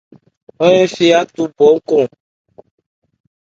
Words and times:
Ɔ́n 0.65 0.73
efɔ́n 0.83 1.13
adubhɛ́ 1.19 1.69
ncɔn. 1.75 2.07